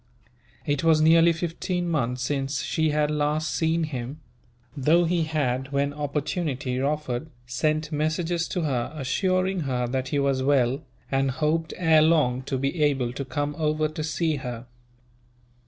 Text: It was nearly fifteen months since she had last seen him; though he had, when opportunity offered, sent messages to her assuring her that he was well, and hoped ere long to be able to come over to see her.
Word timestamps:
It 0.65 0.83
was 0.83 0.99
nearly 0.99 1.31
fifteen 1.31 1.87
months 1.87 2.23
since 2.23 2.63
she 2.63 2.89
had 2.89 3.11
last 3.11 3.53
seen 3.53 3.83
him; 3.83 4.19
though 4.75 5.05
he 5.05 5.25
had, 5.25 5.71
when 5.71 5.93
opportunity 5.93 6.81
offered, 6.81 7.29
sent 7.45 7.91
messages 7.91 8.47
to 8.47 8.61
her 8.61 8.91
assuring 8.95 9.59
her 9.59 9.85
that 9.85 10.07
he 10.07 10.17
was 10.17 10.41
well, 10.41 10.81
and 11.11 11.29
hoped 11.29 11.75
ere 11.77 12.01
long 12.01 12.41
to 12.45 12.57
be 12.57 12.81
able 12.81 13.13
to 13.13 13.23
come 13.23 13.55
over 13.59 13.87
to 13.89 14.03
see 14.03 14.37
her. 14.37 14.65